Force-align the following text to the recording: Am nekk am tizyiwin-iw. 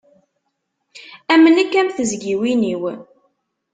Am 1.33 1.43
nekk 1.55 1.73
am 1.79 1.89
tizyiwin-iw. 1.95 2.83